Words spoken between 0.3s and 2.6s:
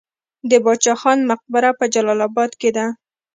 د باچا خان مقبره په جلال اباد